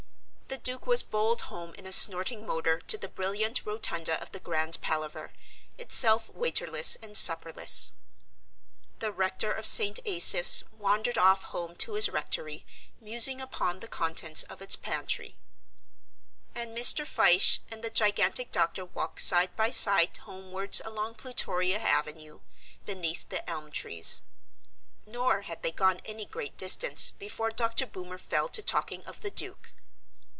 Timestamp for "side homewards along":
19.71-21.15